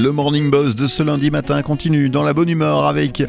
[0.00, 3.22] Le Morning Boss de ce lundi matin continue dans la bonne humeur avec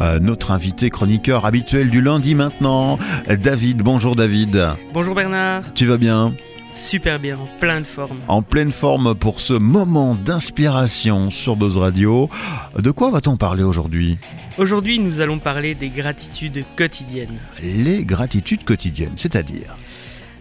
[0.00, 2.98] euh, notre invité chroniqueur habituel du lundi maintenant,
[3.28, 3.82] David.
[3.82, 4.70] Bonjour David.
[4.92, 5.72] Bonjour Bernard.
[5.74, 6.32] Tu vas bien?
[6.74, 8.18] Super bien, en pleine forme.
[8.26, 12.28] En pleine forme pour ce moment d'inspiration sur Buzz Radio.
[12.76, 14.18] De quoi va-t-on parler aujourd'hui?
[14.58, 17.38] Aujourd'hui, nous allons parler des gratitudes quotidiennes.
[17.62, 19.76] Les gratitudes quotidiennes, c'est-à-dire?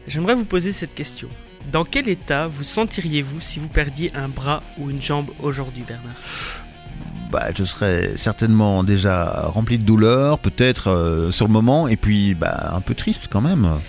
[0.07, 1.27] J'aimerais vous poser cette question.
[1.71, 6.15] Dans quel état vous sentiriez-vous si vous perdiez un bras ou une jambe aujourd'hui, Bernard?
[7.31, 12.35] Bah, je serais certainement déjà rempli de douleur, peut-être euh, sur le moment, et puis
[12.35, 13.79] bah, un peu triste quand même.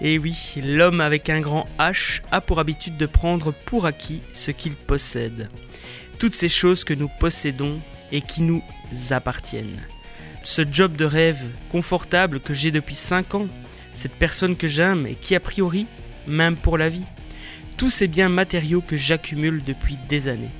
[0.00, 4.50] Et oui, l'homme avec un grand H a pour habitude de prendre pour acquis ce
[4.50, 5.48] qu'il possède.
[6.18, 8.62] Toutes ces choses que nous possédons et qui nous
[9.10, 9.80] appartiennent.
[10.44, 13.46] Ce job de rêve confortable que j'ai depuis 5 ans,
[13.92, 15.86] cette personne que j'aime et qui a priori
[16.26, 17.04] même pour la vie.
[17.78, 20.50] Tous ces biens matériaux que j'accumule depuis des années.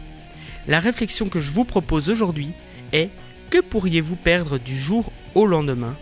[0.68, 2.52] La réflexion que je vous propose aujourd'hui
[2.92, 3.10] est
[3.50, 5.96] que pourriez-vous perdre du jour au lendemain?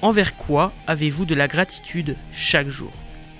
[0.00, 2.92] Envers quoi avez-vous de la gratitude chaque jour?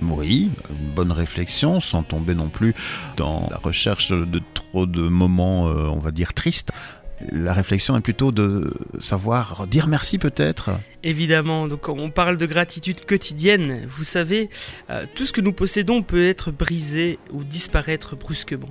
[0.03, 2.75] Oui, une bonne réflexion, sans tomber non plus
[3.17, 6.73] dans la recherche de trop de moments, euh, on va dire, tristes.
[7.33, 10.71] La réflexion est plutôt de savoir dire merci peut-être.
[11.03, 14.51] Évidemment, donc on parle de gratitude quotidienne, vous savez,
[14.91, 18.69] euh, tout ce que nous possédons peut être brisé ou disparaître brusquement.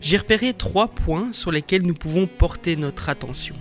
[0.00, 3.54] J'ai repéré trois points sur lesquels nous pouvons porter notre attention.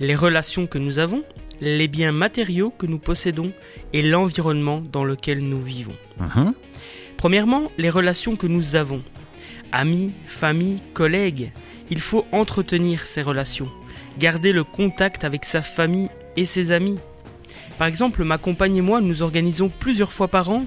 [0.00, 1.24] Les relations que nous avons,
[1.60, 3.52] les biens matériaux que nous possédons
[3.92, 5.96] et l'environnement dans lequel nous vivons.
[6.18, 6.54] Mhm.
[7.16, 9.02] Premièrement, les relations que nous avons.
[9.70, 11.52] Amis, famille, collègues,
[11.92, 13.68] il faut entretenir ces relations,
[14.18, 16.98] garder le contact avec sa famille et ses amis.
[17.76, 20.64] Par exemple, ma compagne et moi, nous organisons plusieurs fois par an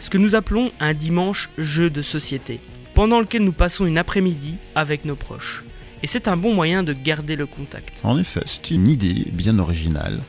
[0.00, 2.58] ce que nous appelons un dimanche jeu de société,
[2.92, 5.62] pendant lequel nous passons une après-midi avec nos proches.
[6.02, 8.00] Et c'est un bon moyen de garder le contact.
[8.02, 10.22] En effet, c'est une idée bien originale.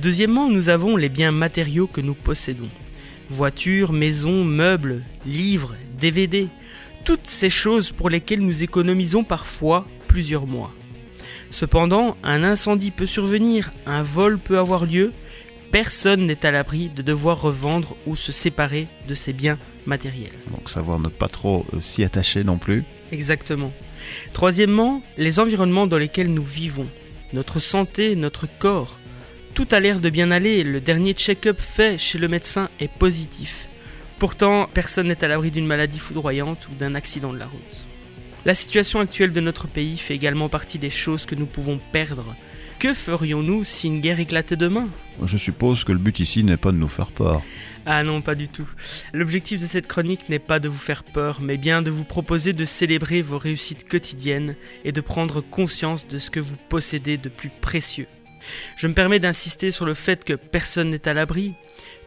[0.00, 2.70] Deuxièmement, nous avons les biens matériaux que nous possédons.
[3.28, 6.46] Voitures, maisons, meubles, livres, DVD,
[7.04, 10.72] toutes ces choses pour lesquelles nous économisons parfois plusieurs mois.
[11.50, 15.12] Cependant, un incendie peut survenir, un vol peut avoir lieu,
[15.70, 20.32] personne n'est à l'abri de devoir revendre ou se séparer de ses biens matériels.
[20.50, 22.84] Donc savoir ne pas trop euh, s'y attacher non plus.
[23.12, 23.72] Exactement.
[24.32, 26.88] Troisièmement, les environnements dans lesquels nous vivons,
[27.32, 28.98] notre santé, notre corps.
[29.54, 33.68] Tout a l'air de bien aller, le dernier check-up fait chez le médecin est positif.
[34.24, 37.86] Pourtant, personne n'est à l'abri d'une maladie foudroyante ou d'un accident de la route.
[38.46, 42.34] La situation actuelle de notre pays fait également partie des choses que nous pouvons perdre.
[42.78, 44.88] Que ferions-nous si une guerre éclatait demain?
[45.22, 47.42] Je suppose que le but ici n'est pas de nous faire peur.
[47.84, 48.66] Ah non, pas du tout.
[49.12, 52.54] L'objectif de cette chronique n'est pas de vous faire peur, mais bien de vous proposer
[52.54, 57.28] de célébrer vos réussites quotidiennes et de prendre conscience de ce que vous possédez de
[57.28, 58.06] plus précieux.
[58.76, 61.52] Je me permets d'insister sur le fait que personne n'est à l'abri,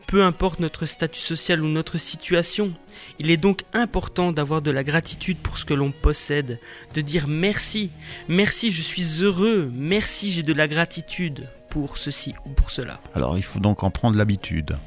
[0.08, 2.74] peu importe notre statut social ou notre situation.
[3.20, 6.60] Il est donc important d'avoir de la gratitude pour ce que l'on possède,
[6.94, 7.92] de dire merci,
[8.28, 13.02] merci je suis heureux, merci j'ai de la gratitude pour ceci ou pour cela.
[13.14, 14.78] Alors il faut donc en prendre l'habitude.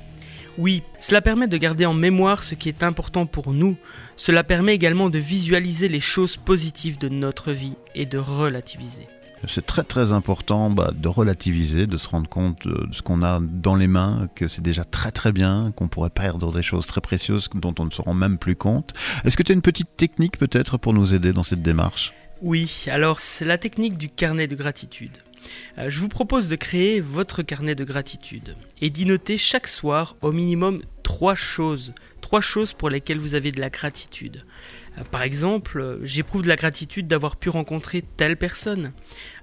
[0.59, 3.77] Oui, cela permet de garder en mémoire ce qui est important pour nous,
[4.17, 9.07] cela permet également de visualiser les choses positives de notre vie et de relativiser
[9.49, 13.41] c'est très très important bah, de relativiser, de se rendre compte de ce qu'on a
[13.41, 17.01] dans les mains, que c'est déjà très très bien, qu'on pourrait perdre des choses très
[17.01, 18.93] précieuses dont on ne se rend même plus compte.
[19.25, 22.13] Est-ce que tu as une petite technique peut-être pour nous aider dans cette démarche?
[22.43, 25.19] Oui, alors c'est la technique du carnet de gratitude.
[25.79, 30.17] Euh, je vous propose de créer votre carnet de gratitude et d'y noter chaque soir
[30.23, 31.93] au minimum trois choses,
[32.31, 34.45] trois choses pour lesquelles vous avez de la gratitude.
[34.97, 38.93] Euh, par exemple, euh, j'éprouve de la gratitude d'avoir pu rencontrer telle personne.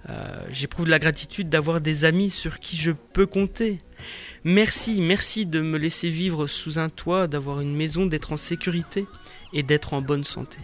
[0.08, 3.82] Euh, j'éprouve de la gratitude d'avoir des amis sur qui je peux compter.
[4.46, 9.06] Merci, merci de me laisser vivre sous un toit, d'avoir une maison, d'être en sécurité
[9.52, 10.60] et d'être en bonne santé.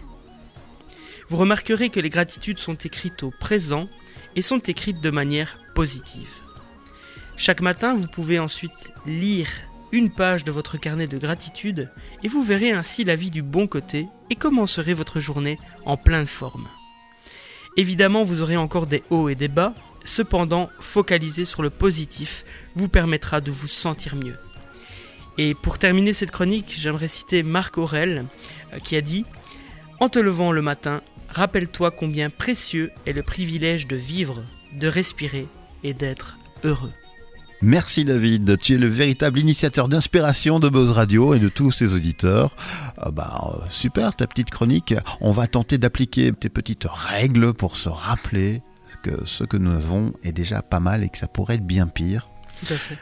[1.28, 3.86] Vous remarquerez que les gratitudes sont écrites au présent
[4.34, 6.30] et sont écrites de manière positive.
[7.36, 9.50] Chaque matin, vous pouvez ensuite lire
[9.94, 11.88] une page de votre carnet de gratitude
[12.24, 15.56] et vous verrez ainsi la vie du bon côté et commencerez votre journée
[15.86, 16.66] en pleine forme.
[17.76, 19.72] Évidemment, vous aurez encore des hauts et des bas,
[20.04, 22.44] cependant, focaliser sur le positif
[22.74, 24.36] vous permettra de vous sentir mieux.
[25.38, 28.24] Et pour terminer cette chronique, j'aimerais citer Marc Aurel
[28.72, 29.24] euh, qui a dit
[30.00, 34.42] En te levant le matin, rappelle-toi combien précieux est le privilège de vivre,
[34.72, 35.46] de respirer
[35.84, 36.92] et d'être heureux.
[37.62, 41.94] Merci David, tu es le véritable initiateur d'inspiration de Buzz Radio et de tous ses
[41.94, 42.54] auditeurs.
[42.98, 44.94] Ah bah, super ta petite chronique.
[45.20, 48.62] On va tenter d'appliquer tes petites règles pour se rappeler
[49.02, 51.86] que ce que nous avons est déjà pas mal et que ça pourrait être bien
[51.86, 52.28] pire.
[52.60, 52.98] Tout à fait.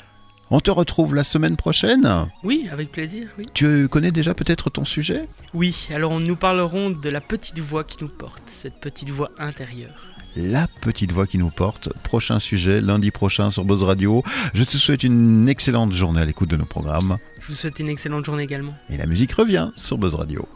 [0.50, 3.46] On te retrouve la semaine prochaine Oui, avec plaisir, oui.
[3.54, 5.26] Tu connais déjà peut-être ton sujet?
[5.54, 10.11] Oui, alors nous parlerons de la petite voix qui nous porte, cette petite voix intérieure.
[10.36, 11.92] La petite voix qui nous porte.
[12.02, 14.22] Prochain sujet, lundi prochain sur Buzz Radio.
[14.54, 17.18] Je te souhaite une excellente journée à l'écoute de nos programmes.
[17.40, 18.74] Je vous souhaite une excellente journée également.
[18.88, 20.48] Et la musique revient sur Buzz Radio.